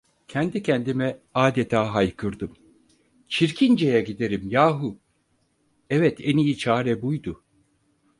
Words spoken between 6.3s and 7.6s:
iyi çare buydu.